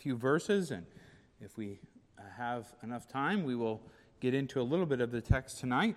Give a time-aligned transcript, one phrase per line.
[0.00, 0.86] few verses, and
[1.42, 1.78] if we
[2.38, 3.82] have enough time, we will
[4.20, 5.94] get into a little bit of the text tonight.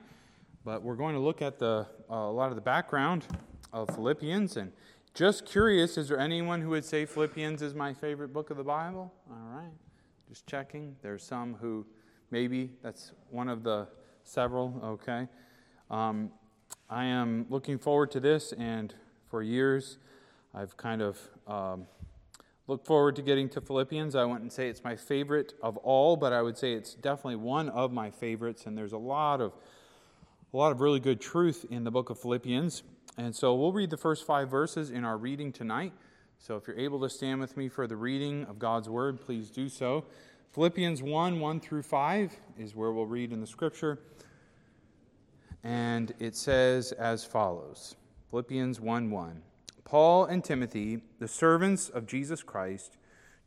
[0.66, 3.25] But we're going to look at the, uh, a lot of the background
[3.71, 4.58] of Philippians.
[4.58, 4.74] And
[5.13, 8.63] just curious, is there anyone who would say Philippians is my favorite book of the
[8.63, 9.13] Bible?
[9.29, 9.71] All right.
[10.27, 10.97] Just checking.
[11.01, 11.85] There's some who
[12.29, 13.88] maybe that's one of the
[14.25, 14.81] several.
[14.83, 15.29] Okay.
[15.89, 16.29] Um,
[16.89, 18.93] I am looking forward to this, and
[19.29, 19.97] for years,
[20.54, 21.17] I've kind of
[21.47, 21.88] um,
[22.68, 24.16] looked forward to getting to Philippians.
[24.16, 27.70] I wouldn't say it's my favorite of all, but I would say it's definitely one
[27.70, 29.54] of my favorites, and there's a lot of
[30.54, 32.84] a lot of really good truth in the book of Philippians.
[33.18, 35.94] And so we'll read the first five verses in our reading tonight.
[36.38, 39.50] So if you're able to stand with me for the reading of God's word, please
[39.50, 40.06] do so.
[40.52, 44.00] Philippians 1 1 through 5 is where we'll read in the scripture.
[45.64, 47.95] And it says as follows
[48.30, 49.42] Philippians 1 1.
[49.86, 52.98] Paul and Timothy, the servants of Jesus Christ,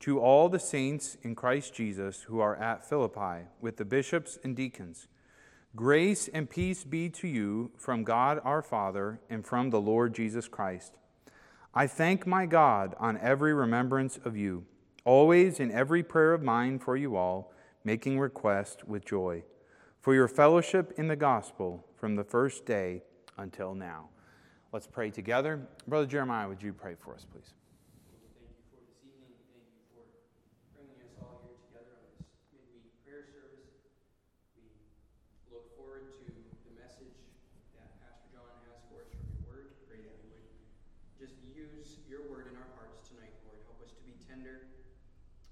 [0.00, 4.54] to all the saints in Christ Jesus who are at Philippi, with the bishops and
[4.54, 5.09] deacons.
[5.74, 10.48] Grace and peace be to you from God our Father and from the Lord Jesus
[10.48, 10.95] Christ.
[11.74, 14.64] I thank my God on every remembrance of you,
[15.04, 17.52] always in every prayer of mine for you all,
[17.84, 19.45] making request with joy,
[20.01, 23.02] for your fellowship in the gospel from the first day
[23.37, 24.09] until now.
[24.77, 25.65] Let's pray together.
[25.88, 27.57] Brother Jeremiah, would you pray for us, please?
[28.13, 28.29] Thank you
[28.69, 29.32] for this evening.
[29.49, 30.05] Thank you for
[30.77, 33.73] bring us all here together on this midweek prayer service.
[34.52, 34.69] We
[35.49, 37.16] look forward to the message
[37.80, 39.80] that Pastor John has for us from your word.
[39.88, 40.45] Pray that we would
[41.16, 43.65] just use your word in our hearts tonight, Lord.
[43.65, 44.77] Help us to be tender,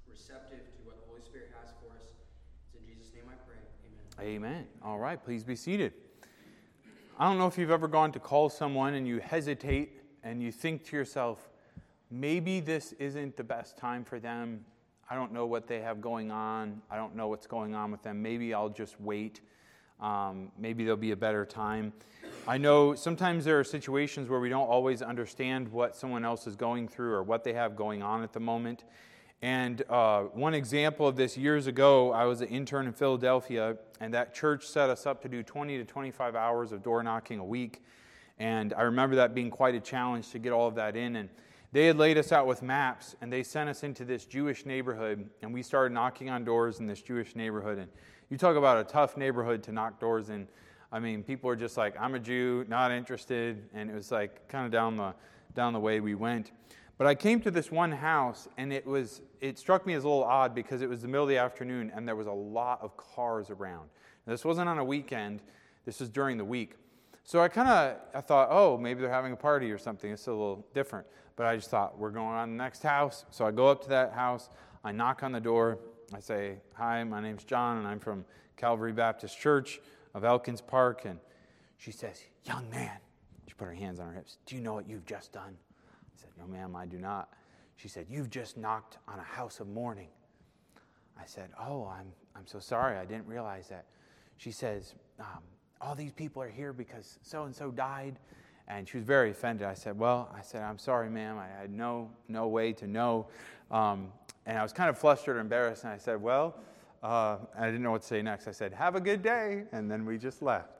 [0.05, 2.13] receptive to what the Holy Spirit has for us.
[2.13, 3.57] It's in Jesus' name I pray.
[4.21, 4.69] Amen.
[4.69, 4.69] Amen.
[4.85, 6.04] All right, please be seated.
[7.17, 10.51] I don't know if you've ever gone to call someone and you hesitate and you
[10.51, 11.49] think to yourself,
[12.11, 14.65] maybe this isn't the best time for them.
[15.09, 16.83] I don't know what they have going on.
[16.91, 18.21] I don't know what's going on with them.
[18.21, 19.43] Maybe I'll just wait.
[20.01, 21.93] Um, maybe there'll be a better time.
[22.49, 26.57] I know sometimes there are situations where we don't always understand what someone else is
[26.57, 28.83] going through or what they have going on at the moment.
[29.45, 34.15] And uh, one example of this years ago, I was an intern in Philadelphia, and
[34.15, 37.45] that church set us up to do 20 to 25 hours of door knocking a
[37.45, 37.83] week.
[38.39, 41.17] And I remember that being quite a challenge to get all of that in.
[41.17, 41.29] And
[41.73, 45.29] they had laid us out with maps, and they sent us into this Jewish neighborhood,
[45.43, 47.77] and we started knocking on doors in this Jewish neighborhood.
[47.77, 47.91] And
[48.31, 50.49] you talk about a tough neighborhood to knock doors in.
[50.91, 53.69] I mean, people are just like, I'm a Jew, not interested.
[53.75, 55.15] And it was like kind of down the,
[55.53, 56.53] down the way we went.
[56.97, 60.09] But I came to this one house, and it was it struck me as a
[60.09, 62.81] little odd because it was the middle of the afternoon, and there was a lot
[62.83, 63.89] of cars around.
[64.27, 65.43] Now, this wasn't on a weekend;
[65.85, 66.75] this was during the week.
[67.25, 70.11] So I kind of I thought, oh, maybe they're having a party or something.
[70.11, 71.07] It's a little different.
[71.37, 73.25] But I just thought we're going on the next house.
[73.31, 74.51] So I go up to that house.
[74.85, 75.79] I knock on the door.
[76.15, 78.25] I say, hi, my name's John, and I'm from
[78.57, 79.81] Calvary Baptist Church
[80.13, 81.07] of Elkins Park.
[81.07, 81.19] And
[81.77, 82.99] she says, young man.
[83.49, 84.39] She put her hands on her hips.
[84.47, 85.57] Do you know what you've just done?
[86.15, 87.29] I said, No, ma'am, I do not.
[87.77, 90.09] She said, You've just knocked on a house of mourning.
[91.19, 92.97] I said, Oh, I'm, I'm so sorry.
[92.97, 93.87] I didn't realize that.
[94.37, 95.43] She says, um,
[95.81, 98.19] All these people are here because so and so died.
[98.67, 99.67] And she was very offended.
[99.67, 101.39] I said, Well, I said, I'm sorry, ma'am.
[101.39, 103.27] I had no, no way to know.
[103.71, 104.13] Um,
[104.47, 105.85] and I was kind of flustered and embarrassed.
[105.85, 106.57] And I said, Well,
[107.03, 108.49] uh, I didn't know what to say next.
[108.49, 109.65] I said, Have a good day.
[109.73, 110.74] And then we just left.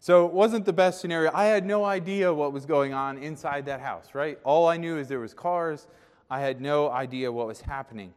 [0.00, 1.30] So it wasn't the best scenario.
[1.32, 4.38] I had no idea what was going on inside that house, right?
[4.44, 5.88] All I knew is there was cars.
[6.30, 8.12] I had no idea what was happening.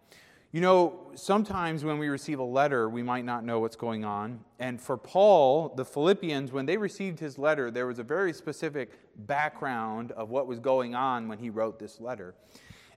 [0.51, 4.39] You know, sometimes when we receive a letter, we might not know what's going on.
[4.57, 8.91] And for Paul, the Philippians, when they received his letter, there was a very specific
[9.27, 12.33] background of what was going on when he wrote this letter.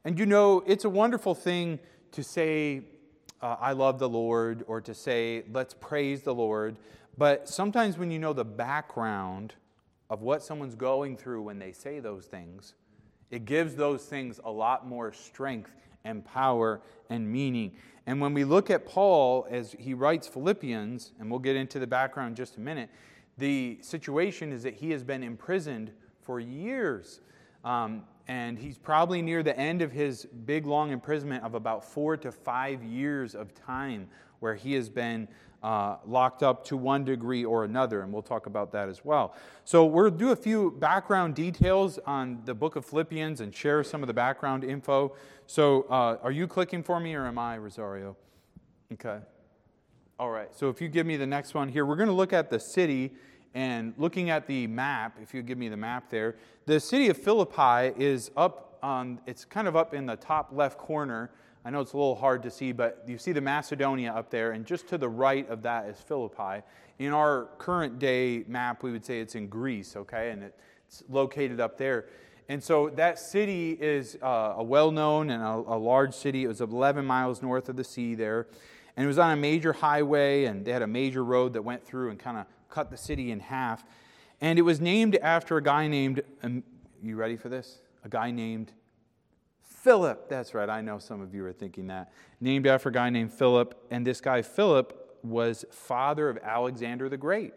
[0.05, 1.79] And you know, it's a wonderful thing
[2.13, 2.85] to say,
[3.43, 6.77] uh, I love the Lord, or to say, let's praise the Lord.
[7.17, 9.55] But sometimes when you know the background
[10.09, 12.75] of what someone's going through when they say those things,
[13.31, 15.75] it gives those things a lot more strength
[16.05, 16.81] and power
[17.11, 17.73] and meaning.
[18.07, 21.87] And when we look at Paul as he writes Philippians, and we'll get into the
[21.87, 22.91] background in just a minute,
[23.39, 27.21] the situation is that he has been imprisoned for years.
[27.65, 32.17] Um, and he's probably near the end of his big, long imprisonment of about four
[32.19, 34.09] to five years of time
[34.41, 35.29] where he has been
[35.63, 39.35] uh, locked up to one degree or another, and we'll talk about that as well.
[39.65, 44.03] So, we'll do a few background details on the book of Philippians and share some
[44.03, 45.15] of the background info.
[45.47, 48.17] So, uh, are you clicking for me or am I, Rosario?
[48.93, 49.19] Okay.
[50.19, 50.55] All right.
[50.55, 52.59] So, if you give me the next one here, we're going to look at the
[52.59, 53.13] city
[53.55, 55.19] and looking at the map.
[55.23, 56.37] If you give me the map there,
[56.67, 60.79] the city of Philippi is up on, it's kind of up in the top left
[60.79, 61.31] corner
[61.65, 64.53] I know it's a little hard to see, but you see the Macedonia up there,
[64.53, 66.63] and just to the right of that is Philippi.
[66.99, 71.61] In our current day map, we would say it's in Greece, okay, and it's located
[71.61, 72.07] up there.
[72.49, 76.45] And so that city is uh, a well known and a, a, large city.
[76.45, 78.49] It was 11 miles north of the sea there.
[78.97, 81.85] And it was on a major highway, and they had a major road that went
[81.85, 83.85] through and kind of cut the city in half.
[84.41, 86.65] And it was named after a guy named, um,
[87.03, 87.81] you ready for this?
[88.05, 88.73] A guy named
[89.83, 90.29] Philip.
[90.29, 92.13] That's right, I know some of you are thinking that.
[92.41, 93.75] Named after a guy named Philip.
[93.91, 97.53] And this guy, Philip, was father of Alexander the Great.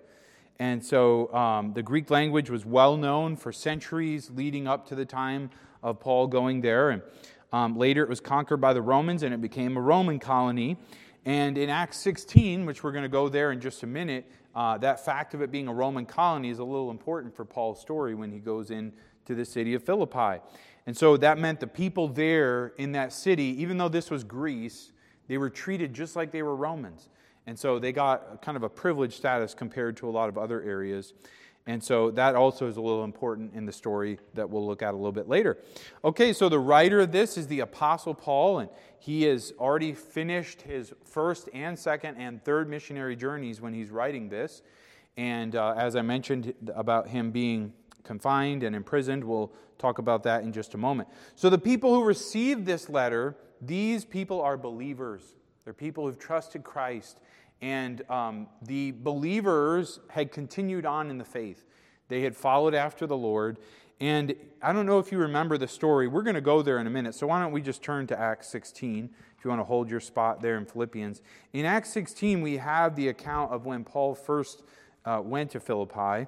[0.57, 5.05] And so um, the Greek language was well known for centuries leading up to the
[5.05, 5.51] time
[5.83, 6.89] of Paul going there.
[6.89, 7.03] And
[7.53, 10.77] um, later it was conquered by the Romans and it became a Roman colony.
[11.25, 14.79] And in Acts 16, which we're going to go there in just a minute, uh,
[14.79, 18.15] that fact of it being a Roman colony is a little important for Paul's story
[18.15, 18.95] when he goes into
[19.27, 20.39] the city of Philippi.
[20.87, 24.91] And so that meant the people there in that city, even though this was Greece,
[25.27, 27.09] they were treated just like they were Romans.
[27.47, 30.61] And so they got kind of a privileged status compared to a lot of other
[30.61, 31.13] areas.
[31.67, 34.93] And so that also is a little important in the story that we'll look at
[34.93, 35.57] a little bit later.
[36.03, 40.61] Okay, so the writer of this is the Apostle Paul, and he has already finished
[40.61, 44.61] his first and second and third missionary journeys when he's writing this.
[45.17, 47.73] And uh, as I mentioned about him being
[48.05, 51.09] confined and imprisoned, we'll talk about that in just a moment.
[51.35, 55.33] So the people who received this letter, these people are believers.
[55.63, 57.19] They're people who've trusted Christ
[57.61, 61.63] and um, the believers had continued on in the faith.
[62.07, 63.57] They had followed after the Lord.
[63.99, 66.07] And I don't know if you remember the story.
[66.07, 67.15] We're going to go there in a minute.
[67.15, 70.01] So why don't we just turn to Acts 16 if you want to hold your
[70.01, 71.21] spot there in Philippians.
[71.53, 74.63] In Acts 16, we have the account of when Paul first
[75.05, 76.27] uh, went to Philippi.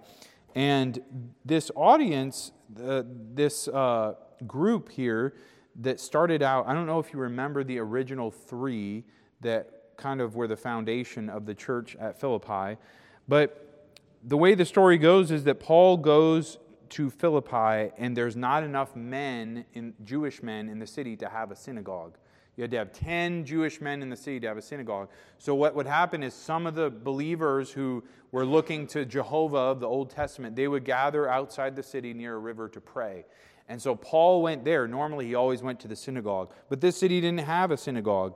[0.57, 0.99] And
[1.45, 4.15] this audience, this uh,
[4.47, 5.35] group here
[5.81, 9.03] that started out, I don't know if you remember the original three
[9.41, 12.79] that kind of were the foundation of the church at Philippi.
[13.27, 13.91] But
[14.23, 16.57] the way the story goes is that Paul goes
[16.89, 21.51] to Philippi, and there's not enough men, in, Jewish men, in the city to have
[21.51, 22.17] a synagogue.
[22.57, 25.09] You had to have 10 Jewish men in the city to have a synagogue.
[25.37, 29.79] So, what would happen is some of the believers who were looking to Jehovah of
[29.79, 33.25] the Old Testament, they would gather outside the city near a river to pray.
[33.69, 34.87] And so, Paul went there.
[34.87, 36.51] Normally, he always went to the synagogue.
[36.67, 38.35] But this city didn't have a synagogue.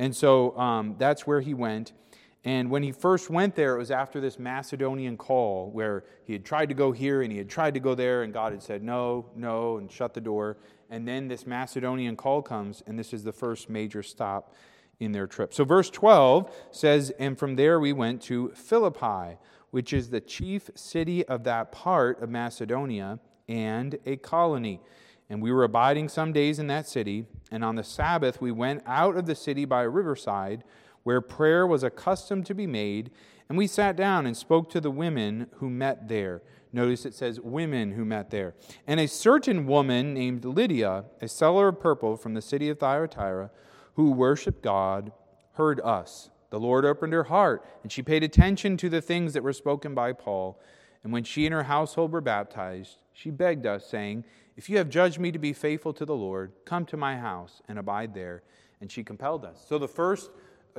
[0.00, 1.92] And so um, that's where he went.
[2.42, 6.42] And when he first went there, it was after this Macedonian call where he had
[6.42, 8.82] tried to go here and he had tried to go there, and God had said
[8.82, 10.56] no, no, and shut the door.
[10.90, 14.52] And then this Macedonian call comes, and this is the first major stop
[14.98, 15.54] in their trip.
[15.54, 19.38] So, verse 12 says, And from there we went to Philippi,
[19.70, 24.80] which is the chief city of that part of Macedonia and a colony.
[25.30, 28.82] And we were abiding some days in that city, and on the Sabbath we went
[28.84, 30.64] out of the city by a riverside
[31.04, 33.10] where prayer was accustomed to be made,
[33.48, 36.42] and we sat down and spoke to the women who met there.
[36.72, 38.54] Notice it says women who met there.
[38.86, 43.50] And a certain woman named Lydia, a seller of purple from the city of Thyatira,
[43.94, 45.12] who worshiped God,
[45.54, 46.30] heard us.
[46.50, 49.94] The Lord opened her heart, and she paid attention to the things that were spoken
[49.94, 50.60] by Paul.
[51.02, 54.24] And when she and her household were baptized, she begged us, saying,
[54.56, 57.62] if you have judged me to be faithful to the Lord, come to my house
[57.68, 58.42] and abide there.
[58.80, 59.64] And she compelled us.
[59.66, 60.30] So the first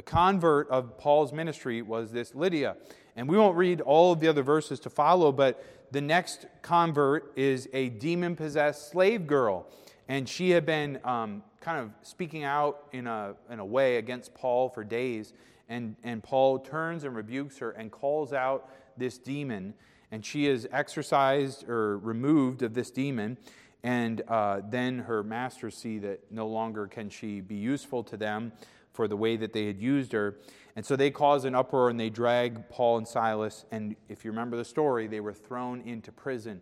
[0.05, 2.75] convert of Paul's ministry was this Lydia.
[3.15, 7.33] And we won't read all of the other verses to follow, but the next convert
[7.37, 9.67] is a demon possessed slave girl.
[10.07, 14.33] And she had been um, kind of speaking out in a, in a way against
[14.33, 15.33] Paul for days.
[15.69, 19.73] And, and Paul turns and rebukes her and calls out this demon.
[20.11, 23.37] And she is exorcised or removed of this demon.
[23.83, 28.51] And uh, then her masters see that no longer can she be useful to them
[28.93, 30.37] for the way that they had used her.
[30.75, 33.65] And so they cause an uproar and they drag Paul and Silas.
[33.71, 36.61] And if you remember the story, they were thrown into prison.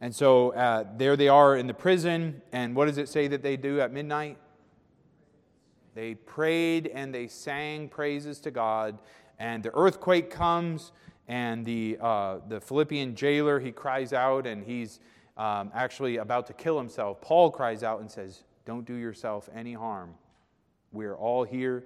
[0.00, 2.42] And so uh, there they are in the prison.
[2.52, 4.38] And what does it say that they do at midnight?
[5.94, 8.98] They prayed and they sang praises to God.
[9.38, 10.92] And the earthquake comes,
[11.28, 15.00] and the, uh, the Philippian jailer, he cries out and he's
[15.36, 19.72] um, actually about to kill himself, Paul cries out and says, Don't do yourself any
[19.72, 20.14] harm.
[20.92, 21.84] We're all here,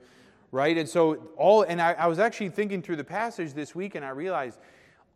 [0.53, 0.77] right?
[0.77, 4.05] And so, all, and I, I was actually thinking through the passage this week, and
[4.05, 4.59] I realized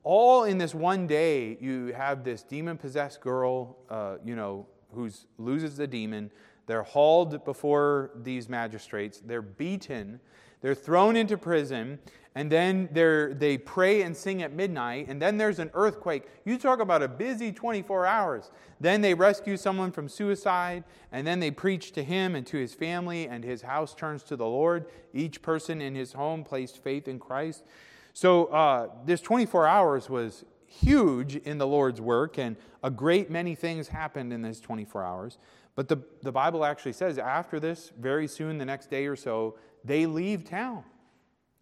[0.02, 5.10] all in this one day, you have this demon possessed girl, uh, you know, who
[5.38, 6.30] loses the demon.
[6.66, 10.20] They're hauled before these magistrates, they're beaten,
[10.60, 11.98] they're thrown into prison,
[12.34, 16.24] and then they pray and sing at midnight, and then there's an earthquake.
[16.44, 18.50] You talk about a busy 24 hours.
[18.78, 22.72] Then they rescue someone from suicide, and then they preach to him and to his
[22.72, 24.86] family, and his house turns to the Lord.
[25.12, 27.64] Each person in his home placed faith in Christ.
[28.12, 33.54] So uh, this 24 hours was huge in the Lord's work, and a great many
[33.56, 35.38] things happened in this 24 hours.
[35.74, 39.56] But the, the Bible actually says after this, very soon, the next day or so,
[39.84, 40.84] they leave town.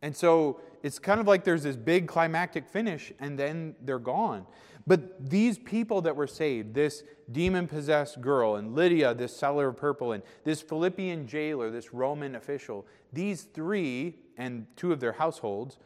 [0.03, 4.47] And so it's kind of like there's this big climactic finish and then they're gone.
[4.87, 9.77] But these people that were saved, this demon possessed girl, and Lydia, this seller of
[9.77, 15.77] purple, and this Philippian jailer, this Roman official, these three and two of their households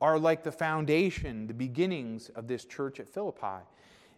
[0.00, 3.62] are like the foundation, the beginnings of this church at Philippi.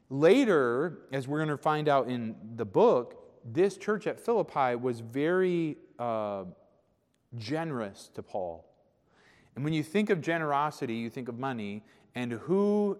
[0.09, 5.01] Later, as we're going to find out in the book, this church at Philippi was
[5.01, 6.45] very uh,
[7.37, 8.65] generous to Paul.
[9.55, 11.83] And when you think of generosity, you think of money,
[12.15, 12.99] and who,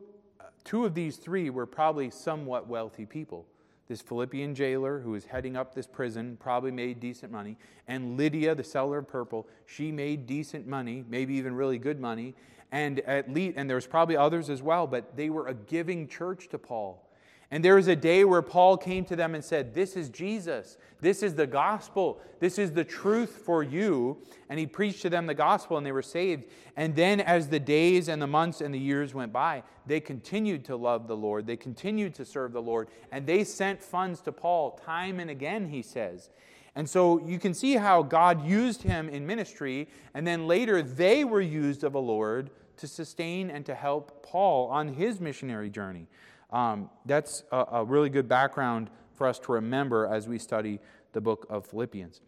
[0.65, 3.47] two of these three were probably somewhat wealthy people.
[3.89, 7.57] This Philippian jailer who was heading up this prison probably made decent money.
[7.89, 12.35] And Lydia, the seller of purple, she made decent money, maybe even really good money.
[12.71, 16.07] And at least, and there was probably others as well, but they were a giving
[16.07, 17.10] church to Paul.
[17.53, 20.79] And there was a day where Paul came to them and said, This is Jesus.
[21.01, 22.21] This is the gospel.
[22.39, 24.19] This is the truth for you.
[24.49, 26.45] And he preached to them the gospel and they were saved.
[26.77, 30.65] And then, as the days and the months and the years went by, they continued
[30.67, 31.47] to love the Lord.
[31.47, 32.89] They continued to serve the Lord.
[33.11, 36.31] And they sent funds to Paul time and again, he says.
[36.77, 39.89] And so you can see how God used him in ministry.
[40.15, 44.69] And then later, they were used of the Lord to sustain and to help Paul
[44.69, 46.07] on his missionary journey.
[46.53, 50.81] Um, that's a, a really good background for us to remember as we study
[51.13, 52.21] the book of Philippians.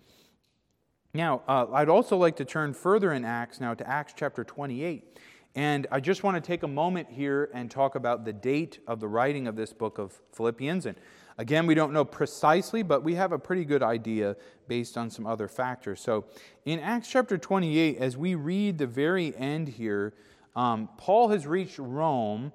[1.15, 5.19] Now, uh, I'd also like to turn further in Acts now to Acts chapter 28.
[5.55, 9.01] And I just want to take a moment here and talk about the date of
[9.01, 10.87] the writing of this book of Philippians.
[10.87, 10.97] And
[11.37, 14.37] again, we don't know precisely, but we have a pretty good idea
[14.67, 16.01] based on some other factors.
[16.01, 16.25] So
[16.65, 20.15] in Acts chapter 28, as we read the very end here,
[20.57, 22.53] um, Paul has reached Rome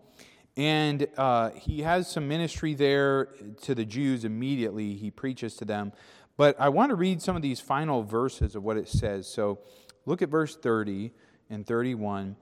[0.58, 3.26] and uh, he has some ministry there
[3.62, 4.96] to the Jews immediately.
[4.96, 5.94] He preaches to them.
[6.36, 9.28] But I want to read some of these final verses of what it says.
[9.28, 9.60] So
[10.08, 11.12] look at verse 30
[11.52, 12.36] and 31.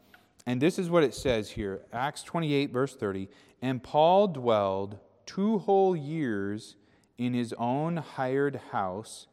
[0.45, 3.27] And this is what it says here Acts 28, verse 30.
[3.61, 6.77] And Paul dwelled two whole years
[7.17, 9.27] in his own hired house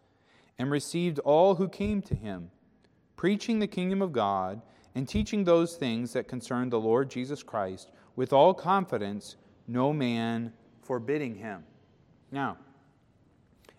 [0.58, 2.50] and received all who came to him,
[3.14, 4.60] preaching the kingdom of God
[4.94, 10.52] and teaching those things that concern the Lord Jesus Christ with all confidence, no man
[10.83, 11.64] forbidding him.
[12.31, 12.59] Now,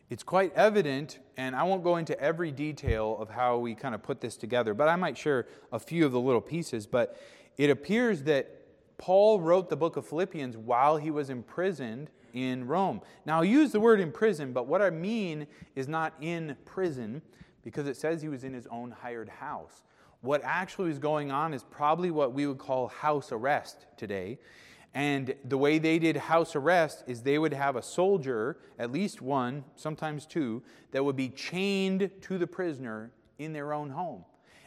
[0.10, 4.04] it's quite evident, and I won't go into every detail of how we kind of
[4.04, 6.86] put this together, but I might share a few of the little pieces.
[6.86, 7.18] But
[7.58, 13.02] it appears that Paul wrote the book of Philippians while he was imprisoned in Rome.
[13.26, 17.22] Now, I use the word in prison, but what I mean is not in prison
[17.64, 19.84] because it says he was in his own hired house.
[20.24, 24.40] What actually was going on is probably what we would call house arrest today.
[24.94, 29.22] And the way they did house arrest is they would have a soldier, at least
[29.22, 34.24] one, sometimes two, that would be chained to the prisoner in their own home.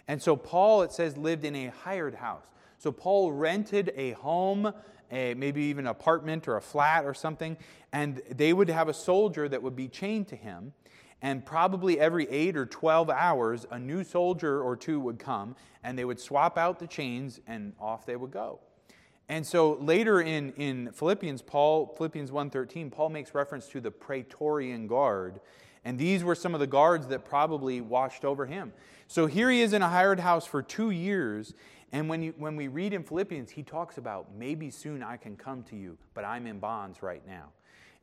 [0.07, 2.45] And so Paul, it says, lived in a hired house.
[2.77, 4.75] So Paul rented a home,
[5.11, 7.57] a, maybe even an apartment or a flat or something,
[7.95, 10.75] and they would have a soldier that would be chained to him.
[11.23, 15.99] And probably every eight or 12 hours, a new soldier or two would come and
[15.99, 18.61] they would swap out the chains and off they would go.
[19.29, 24.87] And so later in, in Philippians, Paul, Philippians 1.13, Paul makes reference to the Praetorian
[24.87, 25.41] Guard.
[25.85, 28.73] And these were some of the guards that probably watched over him.
[29.09, 31.55] So here he is in a hired house for two years.
[31.93, 35.37] And when, you, when we read in Philippians, he talks about maybe soon I can
[35.37, 37.51] come to you, but I'm in bonds right now.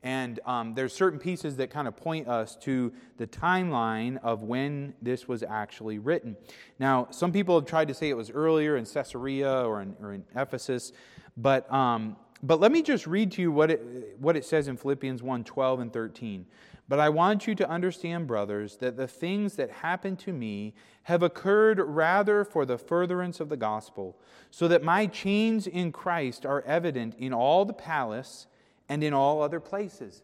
[0.03, 4.93] And um, there's certain pieces that kind of point us to the timeline of when
[5.01, 6.35] this was actually written.
[6.77, 10.13] Now, some people have tried to say it was earlier in Caesarea or in, or
[10.13, 10.91] in Ephesus,
[11.37, 14.75] but, um, but let me just read to you what it, what it says in
[14.75, 16.45] Philippians 1 12 and 13.
[16.89, 21.23] But I want you to understand, brothers, that the things that happened to me have
[21.23, 24.19] occurred rather for the furtherance of the gospel,
[24.51, 28.47] so that my chains in Christ are evident in all the palace
[28.89, 30.23] and in all other places.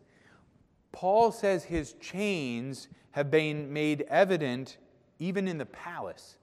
[0.92, 4.78] Paul says his chains have been made evident
[5.20, 6.38] even in the palace.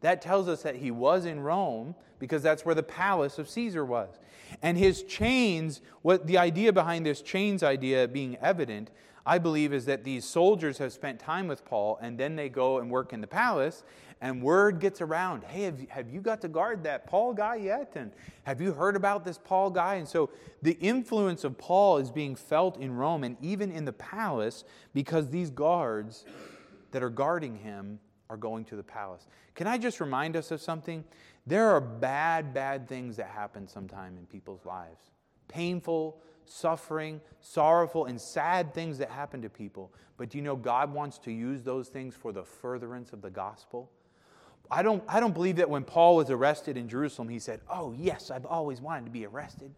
[0.00, 3.84] That tells us that he was in Rome because that's where the palace of Caesar
[3.84, 4.18] was.
[4.62, 8.90] And his chains, what the idea behind this chains idea being evident,
[9.26, 12.78] I believe is that these soldiers have spent time with Paul and then they go
[12.78, 13.82] and work in the palace
[14.20, 17.56] and word gets around hey, have you, have you got to guard that Paul guy
[17.56, 17.92] yet?
[17.94, 18.12] And
[18.44, 19.94] have you heard about this Paul guy?
[19.94, 20.30] And so
[20.62, 25.30] the influence of Paul is being felt in Rome and even in the palace because
[25.30, 26.24] these guards
[26.90, 27.98] that are guarding him
[28.30, 29.26] are going to the palace.
[29.54, 31.04] Can I just remind us of something?
[31.46, 35.10] There are bad, bad things that happen sometime in people's lives.
[35.48, 39.92] Painful, suffering, sorrowful, and sad things that happen to people.
[40.16, 43.30] But do you know God wants to use those things for the furtherance of the
[43.30, 43.90] gospel?
[44.70, 47.92] I don't, I don't believe that when Paul was arrested in Jerusalem, he said, Oh,
[47.96, 49.74] yes, I've always wanted to be arrested.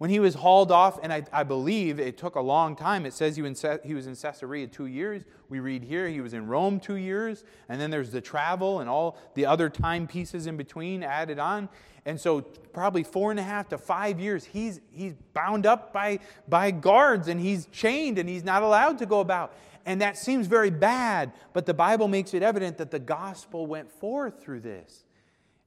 [0.00, 3.12] When he was hauled off, and I, I believe it took a long time, it
[3.12, 5.24] says he was, in, he was in Caesarea two years.
[5.50, 8.88] We read here he was in Rome two years, and then there's the travel and
[8.88, 11.68] all the other time pieces in between added on.
[12.06, 16.20] And so, probably four and a half to five years, he's, he's bound up by,
[16.48, 19.54] by guards and he's chained and he's not allowed to go about.
[19.84, 23.92] And that seems very bad, but the Bible makes it evident that the gospel went
[23.92, 25.04] forth through this.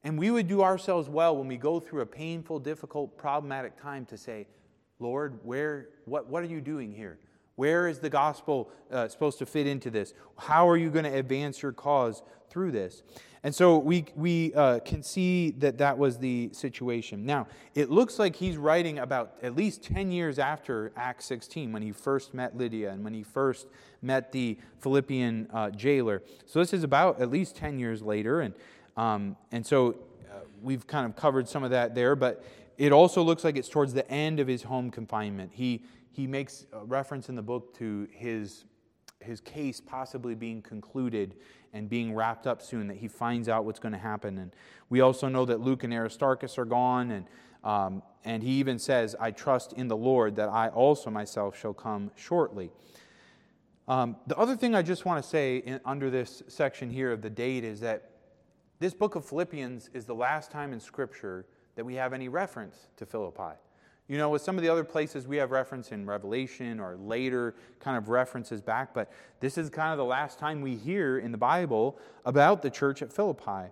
[0.04, 4.06] And we would do ourselves well when we go through a painful, difficult, problematic time
[4.08, 4.48] to say,
[5.00, 7.20] Lord, where, what, what are you doing here?
[7.56, 10.14] Where is the gospel uh, supposed to fit into this?
[10.38, 13.04] How are you going to advance your cause through this?
[13.44, 17.26] And so we, we uh, can see that that was the situation.
[17.26, 21.82] Now, it looks like he's writing about at least 10 years after Acts 16 when
[21.82, 23.68] he first met Lydia and when he first
[24.02, 26.24] met the Philippian uh, jailer.
[26.46, 28.40] So this is about at least 10 years later.
[28.40, 28.54] And
[28.98, 29.96] um, and so
[30.32, 32.44] uh, we've kind of covered some of that there, but
[32.78, 35.52] it also looks like it's towards the end of his home confinement.
[35.54, 38.66] He, he makes reference in the book to his,
[39.20, 41.36] his case possibly being concluded
[41.74, 44.38] and being wrapped up soon, that he finds out what's going to happen.
[44.38, 44.52] And
[44.90, 47.26] we also know that Luke and Aristarchus are gone, and,
[47.64, 51.74] um, and he even says, I trust in the Lord that I also myself shall
[51.74, 52.70] come shortly.
[53.88, 57.22] Um, the other thing I just want to say in, under this section here of
[57.22, 58.12] the date is that
[58.80, 62.88] this book of Philippians is the last time in Scripture that we have any reference
[62.98, 63.58] to Philippi.
[64.08, 67.56] You know, with some of the other places we have reference in Revelation or later
[67.80, 71.32] kind of references back, but this is kind of the last time we hear in
[71.32, 73.72] the Bible about the church at Philippi.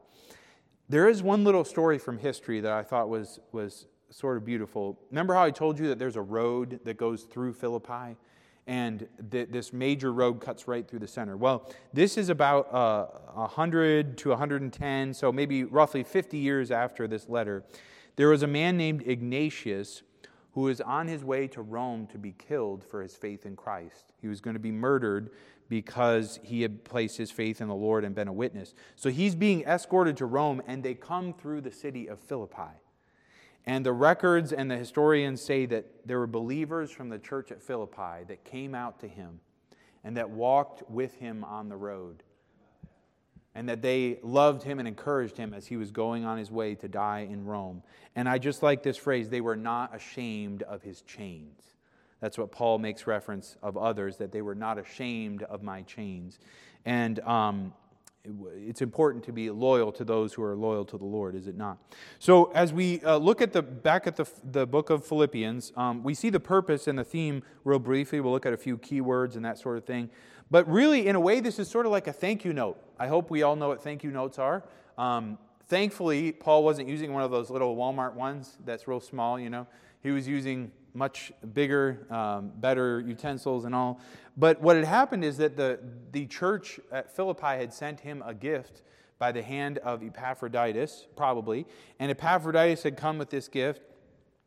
[0.88, 4.98] There is one little story from history that I thought was, was sort of beautiful.
[5.10, 8.16] Remember how I told you that there's a road that goes through Philippi?
[8.72, 11.36] And th- this major road cuts right through the center.
[11.36, 17.28] Well, this is about uh, 100 to 110, so maybe roughly 50 years after this
[17.28, 17.66] letter.
[18.16, 20.04] There was a man named Ignatius
[20.54, 24.14] who was on his way to Rome to be killed for his faith in Christ.
[24.22, 25.32] He was going to be murdered
[25.68, 28.74] because he had placed his faith in the Lord and been a witness.
[28.96, 32.72] So he's being escorted to Rome, and they come through the city of Philippi.
[33.66, 37.62] And the records and the historians say that there were believers from the church at
[37.62, 39.40] Philippi that came out to him
[40.04, 42.24] and that walked with him on the road.
[43.54, 46.74] And that they loved him and encouraged him as he was going on his way
[46.76, 47.84] to die in Rome.
[48.16, 51.62] And I just like this phrase they were not ashamed of his chains.
[52.22, 56.40] That's what Paul makes reference of others, that they were not ashamed of my chains.
[56.86, 57.74] And um,
[58.24, 61.58] it's important to be loyal to those who are loyal to the Lord, is it
[61.58, 61.78] not?
[62.20, 66.04] So, as we uh, look at the back at the, the book of Philippians, um,
[66.04, 68.20] we see the purpose and the theme real briefly.
[68.20, 70.10] We'll look at a few keywords and that sort of thing.
[70.52, 72.78] But really, in a way, this is sort of like a thank you note.
[73.00, 74.64] I hope we all know what thank you notes are.
[74.98, 79.50] Um, thankfully, Paul wasn't using one of those little Walmart ones that's real small, you
[79.50, 79.66] know.
[80.04, 84.00] He was using much bigger, um, better utensils and all.
[84.38, 85.80] But what had happened is that the,
[86.12, 88.82] the church at Philippi had sent him a gift
[89.20, 91.66] by the hand of Epaphroditus, probably.
[92.00, 93.82] And Epaphroditus had come with this gift.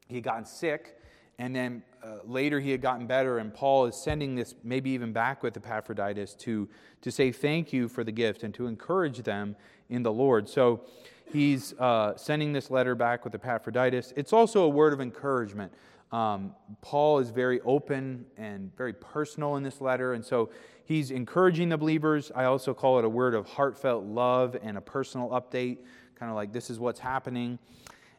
[0.09, 0.99] He had gotten sick,
[1.39, 3.39] and then uh, later he had gotten better.
[3.39, 6.69] And Paul is sending this, maybe even back with Epaphroditus, to,
[7.03, 9.55] to say thank you for the gift and to encourage them
[9.89, 10.49] in the Lord.
[10.49, 10.85] So
[11.33, 14.13] he's uh, sending this letter back with Epaphroditus.
[14.17, 15.73] It's also a word of encouragement.
[16.13, 20.51] Um, Paul is very open and very personal in this letter, and so
[20.85, 22.31] he's encouraging the believers.
[22.35, 25.79] I also call it a word of heartfelt love and a personal update,
[26.15, 27.59] kind of like this is what's happening.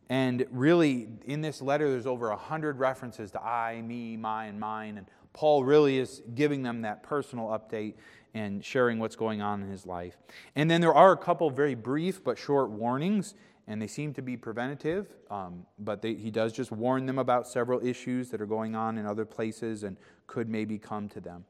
[0.10, 4.60] And really, in this letter, there's over a hundred references to I, me, my, and
[4.60, 4.98] mine.
[4.98, 7.96] And Paul really is giving them that personal update
[8.34, 10.18] and sharing what's going on in his life.
[10.56, 13.34] And then there are a couple very brief but short warnings
[13.68, 17.48] and they seem to be preventative, um, but they, he does just warn them about
[17.48, 19.98] several issues that are going on in other places and
[20.28, 21.46] could maybe come to them.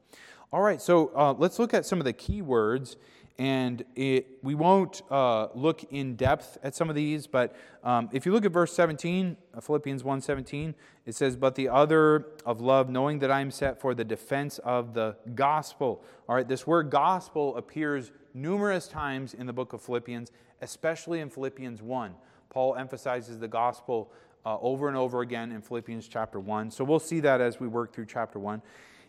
[0.52, 2.96] All right, so uh, let's look at some of the key words.
[3.38, 8.24] And it, we won't uh, look in depth at some of these, but um, if
[8.24, 10.72] you look at verse 17, uh, Philippians 1.17,
[11.04, 14.58] it says, But the other of love, knowing that I am set for the defense
[14.60, 16.02] of the gospel.
[16.26, 21.30] All right, this word gospel appears numerous times in the book of Philippians, especially in
[21.30, 22.14] Philippians 1.
[22.50, 24.12] Paul emphasizes the gospel
[24.44, 26.70] uh, over and over again in Philippians chapter 1.
[26.70, 28.62] So we'll see that as we work through chapter 1.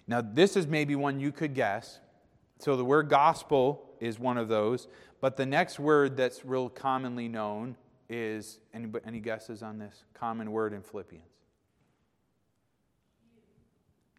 [0.08, 2.00] Now, this is maybe one you could guess.
[2.60, 4.88] So the word gospel is one of those.
[5.20, 7.76] But the next word that's real commonly known
[8.10, 11.26] is any, any guesses on this common word in Philippians?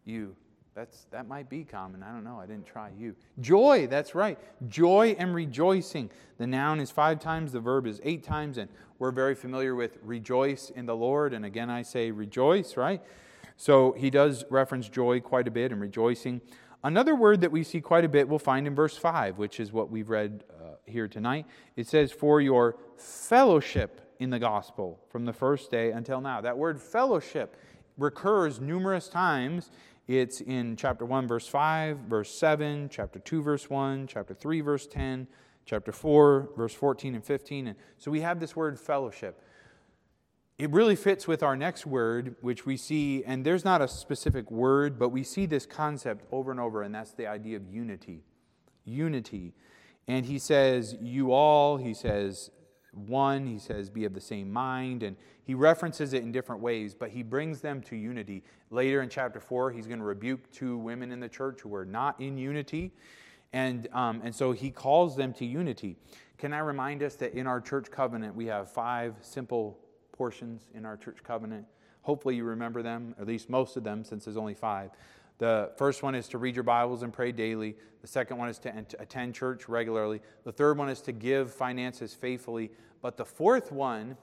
[0.05, 0.35] You.
[0.75, 2.03] That's, that might be common.
[2.03, 2.39] I don't know.
[2.39, 3.15] I didn't try you.
[3.39, 4.37] Joy, that's right.
[4.67, 6.09] Joy and rejoicing.
[6.37, 9.97] The noun is five times, the verb is eight times, and we're very familiar with
[10.03, 11.33] rejoice in the Lord.
[11.33, 13.01] And again, I say rejoice, right?
[13.57, 16.39] So he does reference joy quite a bit and rejoicing.
[16.83, 19.73] Another word that we see quite a bit we'll find in verse 5, which is
[19.73, 21.45] what we've read uh, here tonight.
[21.75, 26.39] It says, For your fellowship in the gospel from the first day until now.
[26.39, 27.57] That word fellowship
[27.97, 29.71] recurs numerous times.
[30.09, 34.87] It's in chapter 1, verse 5, verse 7, chapter 2, verse 1, chapter 3, verse
[34.87, 35.27] 10,
[35.65, 37.67] chapter 4, verse 14 and 15.
[37.67, 39.41] And so we have this word fellowship
[40.59, 44.51] it really fits with our next word, which we see, and there's not a specific
[44.51, 48.25] word, but we see this concept over and over, and that's the idea of unity.
[48.83, 49.53] Unity.
[50.05, 52.51] And he says, You all, he says,
[52.93, 56.93] one, he says, be of the same mind, and he references it in different ways,
[56.93, 58.43] but he brings them to unity.
[58.71, 61.85] Later in chapter 4, he's going to rebuke two women in the church who are
[61.85, 62.91] not in unity,
[63.53, 65.95] and, um, and so he calls them to unity.
[66.37, 69.77] Can I remind us that in our church covenant, we have five simple
[70.13, 71.65] portions in our church covenant.
[72.01, 74.91] Hopefully, you remember them, at least most of them, since there's only five.
[75.39, 77.75] The first one is to read your Bibles and pray daily.
[78.01, 80.21] The second one is to attend church regularly.
[80.43, 82.71] The third one is to give finances faithfully.
[83.01, 84.17] But the fourth one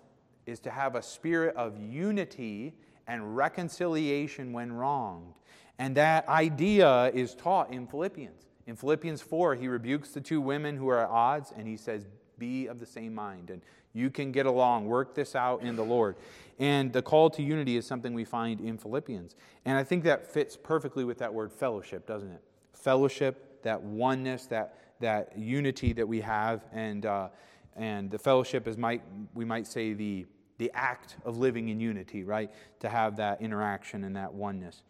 [0.44, 2.74] is to have a spirit of unity
[3.09, 5.35] and reconciliation when wronged.
[5.79, 8.46] And that idea is taught in Philippians.
[8.66, 12.07] In Philippians 4, he rebukes the two women who are at odds and he says,
[12.37, 13.48] Be of the same mind.
[13.48, 13.62] And
[13.96, 16.16] you can get along, work this out in the Lord.
[16.59, 19.35] And the call to unity is something we find in Philippians.
[19.64, 22.42] And I think that fits perfectly with that word fellowship, doesn't it?
[22.74, 26.64] Fellowship, that oneness, that, that unity that we have.
[26.72, 27.28] And, uh,
[27.74, 29.02] and the fellowship is, might,
[29.35, 30.26] we might say, the,
[30.59, 32.50] the act of living in unity, right?
[32.80, 34.82] To have that interaction and that oneness.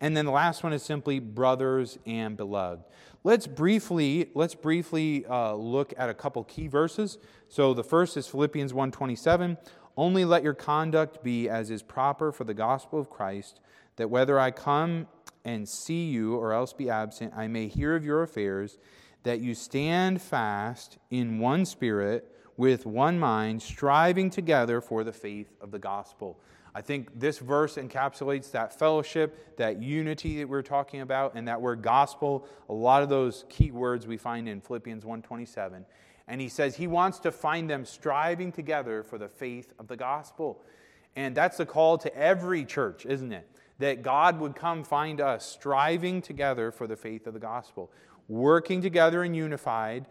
[0.00, 2.82] And then the last one is simply brothers and beloved.
[3.22, 7.18] Let's briefly, let's briefly uh, look at a couple key verses.
[7.48, 9.58] So the first is Philippians 1.27.
[9.96, 13.60] Only let your conduct be as is proper for the gospel of Christ,
[13.96, 15.06] that whether I come
[15.44, 18.78] and see you or else be absent, I may hear of your affairs,
[19.24, 25.54] that you stand fast in one spirit, with one mind, striving together for the faith
[25.60, 26.38] of the gospel.
[26.74, 31.60] I think this verse encapsulates that fellowship, that unity that we're talking about, and that
[31.60, 35.84] word gospel, a lot of those key words we find in Philippians 1:27.
[36.28, 39.96] And he says he wants to find them striving together for the faith of the
[39.96, 40.62] gospel.
[41.16, 43.48] And that's the call to every church, isn't it?
[43.78, 47.90] That God would come find us striving together for the faith of the gospel,
[48.28, 50.06] working together and unified,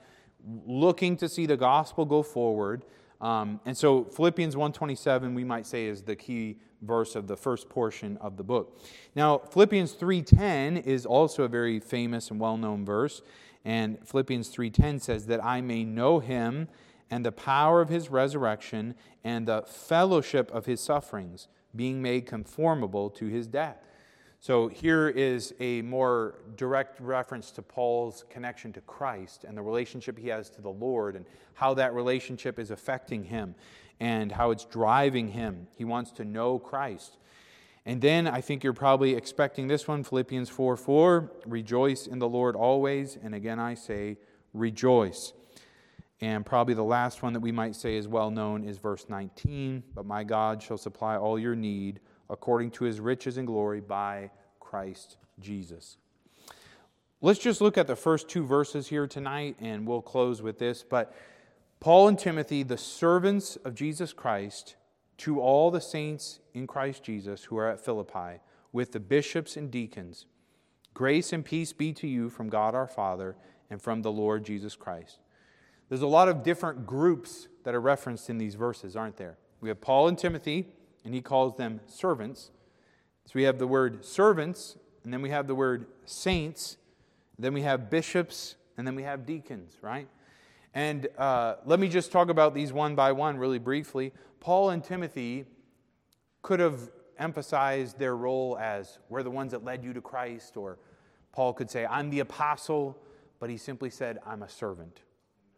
[0.65, 2.83] looking to see the gospel go forward,
[3.21, 7.67] um, and so Philippians 1:27 we might say is the key verse of the first
[7.69, 8.79] portion of the book.
[9.15, 13.21] Now Philippians 3:10 is also a very famous and well-known verse,
[13.65, 16.67] and Philippians 3:10 says that I may know him
[17.11, 23.09] and the power of his resurrection and the fellowship of his sufferings, being made conformable
[23.09, 23.77] to his death.
[24.41, 30.17] So here is a more direct reference to Paul's connection to Christ and the relationship
[30.17, 31.25] he has to the Lord and
[31.55, 33.53] how that relationship is affecting him
[33.99, 35.67] and how it's driving him.
[35.75, 37.17] He wants to know Christ.
[37.85, 42.29] And then I think you're probably expecting this one Philippians 4 4, rejoice in the
[42.29, 43.17] Lord always.
[43.21, 44.17] And again, I say,
[44.53, 45.33] rejoice.
[46.21, 49.83] And probably the last one that we might say is well known is verse 19,
[49.93, 54.31] but my God shall supply all your need according to his riches and glory by
[54.59, 55.97] Christ Jesus.
[57.21, 60.83] Let's just look at the first two verses here tonight, and we'll close with this.
[60.83, 61.13] But
[61.79, 64.75] Paul and Timothy, the servants of Jesus Christ,
[65.17, 68.39] to all the saints in Christ Jesus who are at Philippi,
[68.71, 70.27] with the bishops and deacons,
[70.93, 73.35] grace and peace be to you from God our Father
[73.69, 75.19] and from the Lord Jesus Christ.
[75.89, 79.37] There's a lot of different groups that are referenced in these verses, aren't there?
[79.59, 80.67] We have Paul and Timothy,
[81.03, 82.51] and he calls them servants.
[83.25, 86.77] So we have the word servants, and then we have the word saints,
[87.37, 90.07] then we have bishops, and then we have deacons, right?
[90.73, 94.13] And uh, let me just talk about these one by one really briefly.
[94.39, 95.45] Paul and Timothy
[96.41, 100.77] could have emphasized their role as we're the ones that led you to Christ, or
[101.31, 102.97] Paul could say, I'm the apostle,
[103.39, 105.01] but he simply said, I'm a servant.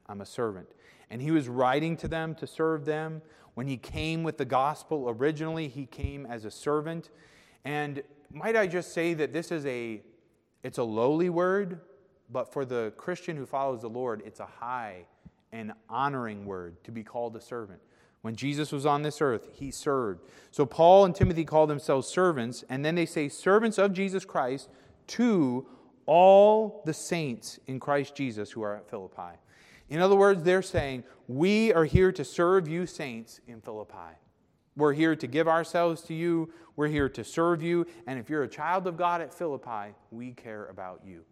[0.07, 0.67] I'm a servant.
[1.11, 3.21] And he was writing to them to serve them.
[3.53, 7.11] When he came with the gospel originally, he came as a servant.
[7.65, 10.01] And might I just say that this is a
[10.63, 11.81] it's a lowly word,
[12.29, 15.05] but for the Christian who follows the Lord, it's a high
[15.51, 17.81] and honoring word to be called a servant.
[18.21, 20.21] When Jesus was on this earth, he served.
[20.51, 24.69] So Paul and Timothy call themselves servants, and then they say servants of Jesus Christ
[25.07, 25.65] to
[26.05, 29.37] all the saints in Christ Jesus who are at Philippi.
[29.91, 34.15] In other words, they're saying, We are here to serve you, saints, in Philippi.
[34.77, 36.49] We're here to give ourselves to you.
[36.77, 37.85] We're here to serve you.
[38.07, 41.25] And if you're a child of God at Philippi, we care about you.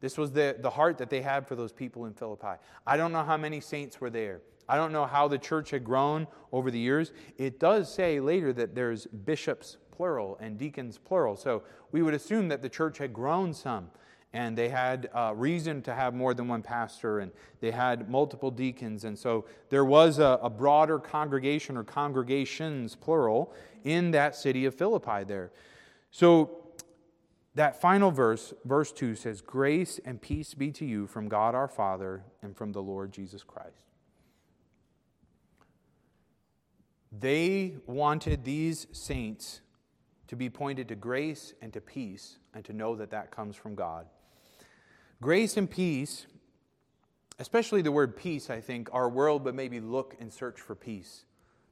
[0.00, 2.54] This was the, the heart that they had for those people in Philippi.
[2.86, 4.40] I don't know how many saints were there.
[4.66, 7.12] I don't know how the church had grown over the years.
[7.36, 11.36] It does say later that there's bishops plural and deacons plural.
[11.36, 13.90] So we would assume that the church had grown some
[14.32, 18.50] and they had uh, reason to have more than one pastor, and they had multiple
[18.50, 19.04] deacons.
[19.04, 24.74] And so there was a, a, broader congregation or congregations, plural, in that city of
[24.74, 25.50] Philippi there.
[26.12, 26.60] So
[27.56, 31.68] that final verse, verse 2, says, Grace and peace be to you from God our
[31.68, 33.84] Father and from the Lord Jesus Christ.
[37.10, 39.60] They wanted these saints
[40.28, 43.74] to be pointed to grace and to peace and to know that that comes from
[43.74, 44.06] God.
[45.22, 46.26] Grace and peace,
[47.38, 51.24] especially the word peace, I think, our world would maybe look and search for peace,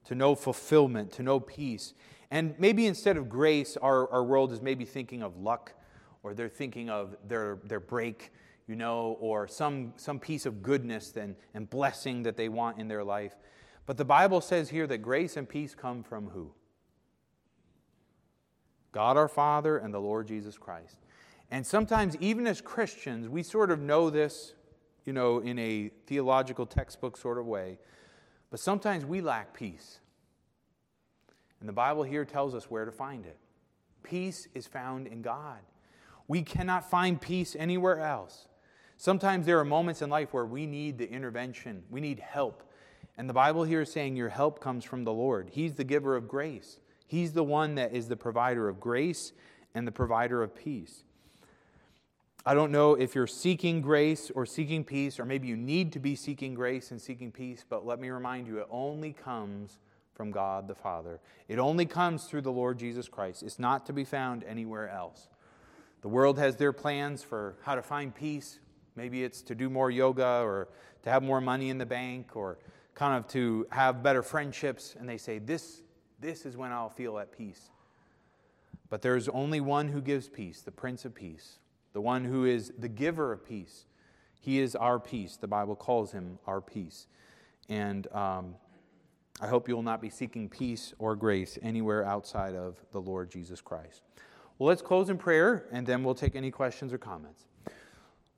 [0.05, 1.95] to know fulfillment, to know peace.
[2.31, 5.73] And maybe instead of grace, our, our world is maybe thinking of luck,
[6.23, 8.33] or they're thinking of their, their break,
[8.67, 12.87] you know, or some, some piece of goodness and, and blessing that they want in
[12.87, 13.35] their life.
[13.87, 16.53] But the Bible says here that grace and peace come from who?
[18.93, 20.99] God our Father and the Lord Jesus Christ.
[21.51, 24.55] And sometimes, even as Christians, we sort of know this,
[25.05, 27.79] you know, in a theological textbook sort of way,
[28.51, 30.01] but sometimes we lack peace.
[31.61, 33.39] And the Bible here tells us where to find it.
[34.03, 35.59] Peace is found in God.
[36.29, 38.47] We cannot find peace anywhere else.
[38.97, 42.63] Sometimes there are moments in life where we need the intervention, we need help.
[43.17, 45.51] And the Bible here is saying your help comes from the Lord.
[45.53, 49.33] He's the giver of grace, He's the one that is the provider of grace
[49.75, 51.05] and the provider of peace.
[52.49, 55.99] I don't know if you're seeking grace or seeking peace, or maybe you need to
[55.99, 59.81] be seeking grace and seeking peace, but let me remind you, it only comes
[60.15, 61.21] from God the Father.
[61.47, 63.43] It only comes through the Lord Jesus Christ.
[63.43, 65.29] It's not to be found anywhere else.
[66.01, 68.61] The world has their plans for how to find peace.
[68.97, 70.69] Maybe it's to do more yoga or
[71.03, 72.57] to have more money in the bank or
[72.95, 74.97] kind of to have better friendships.
[74.99, 75.83] And they say, This,
[76.19, 77.69] this is when I'll feel at peace.
[78.89, 81.59] But there's only one who gives peace, the Prince of Peace
[81.99, 83.85] the one who is the giver of peace.
[84.39, 85.37] He is our peace.
[85.37, 87.09] The Bible calls him our peace.
[87.69, 88.55] And um,
[89.41, 93.33] I hope you will not be seeking peace or grace anywhere outside of the Lord
[93.33, 94.03] Jesus Christ.
[94.61, 97.47] Well, let's close in prayer, and then we'll take any questions or comments.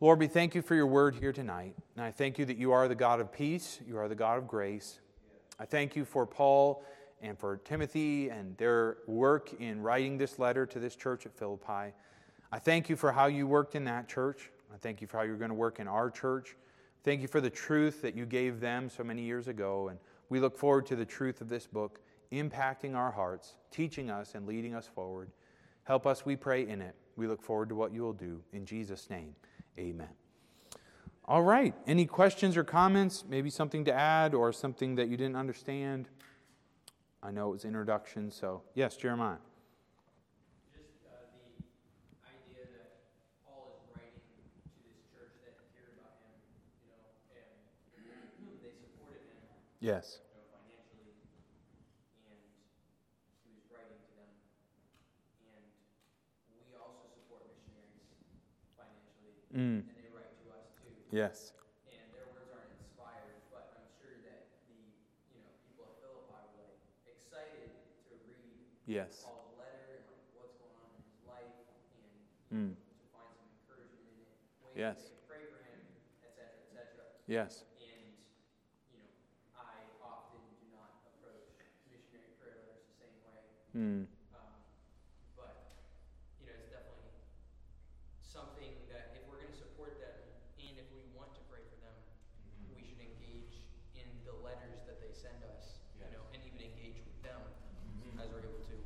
[0.01, 1.75] Lord, we thank you for your word here tonight.
[1.97, 4.39] And I thank you that you are the God of peace, you are the God
[4.39, 5.01] of grace.
[5.59, 6.83] I thank you for Paul
[7.21, 11.93] and for Timothy and their work in writing this letter to this church at Philippi.
[12.53, 14.51] I thank you for how you worked in that church.
[14.73, 16.57] I thank you for how you're going to work in our church.
[17.03, 19.89] Thank you for the truth that you gave them so many years ago.
[19.89, 22.01] And we look forward to the truth of this book
[22.33, 25.31] impacting our hearts, teaching us, and leading us forward.
[25.85, 26.95] Help us, we pray, in it.
[27.17, 28.43] We look forward to what you will do.
[28.53, 29.35] In Jesus' name,
[29.79, 30.09] amen.
[31.25, 31.75] All right.
[31.87, 33.25] Any questions or comments?
[33.29, 36.09] Maybe something to add or something that you didn't understand?
[37.23, 39.37] I know it was introduction, so yes, Jeremiah.
[40.73, 40.81] Yes.
[40.81, 41.15] You know,
[42.25, 44.51] financially, and he was writing to them.
[47.93, 49.70] And we also support missionaries
[58.77, 59.83] financially, Mm.
[59.83, 60.95] and they write to us too.
[61.11, 61.53] Yes.
[61.91, 64.95] And their words aren't inspired, but I'm sure that the
[65.35, 67.75] you know people at Philippi were like excited
[68.07, 69.27] to read Yes.
[69.27, 71.57] Paul's letter and like, what's going on in his life,
[71.99, 72.15] and
[72.55, 72.75] Mm.
[72.79, 74.31] know, to find some encouragement in it.
[74.63, 75.11] Ways Yes.
[75.11, 75.81] to pray for him,
[76.23, 77.11] etc., etc.
[77.27, 77.65] Yes.
[77.79, 78.15] And,
[78.91, 79.11] you know,
[79.59, 81.51] I often do not approach
[81.91, 83.60] missionary prayer letters the same way.
[83.71, 84.11] Mm.
[84.35, 84.51] Um,
[85.39, 85.71] but,
[86.43, 87.15] you know, it's definitely
[88.19, 90.19] something that if we're going to support them
[90.59, 91.95] and if we want to pray for them,
[92.75, 93.63] we should engage
[93.95, 97.39] in the letters that they send us, you know, and even engage with them
[98.19, 98.77] as we're able to.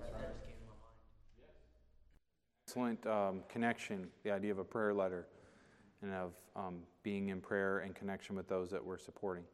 [0.00, 0.96] That, that just came to my mind.
[2.64, 5.28] Excellent um, connection, the idea of a prayer letter
[6.00, 9.44] and of um, being in prayer and connection with those that we're supporting.